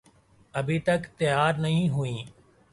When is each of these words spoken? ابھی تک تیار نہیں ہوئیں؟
ابھی 0.53 0.79
تک 0.79 1.01
تیار 1.17 1.53
نہیں 1.53 1.89
ہوئیں؟ 1.89 2.23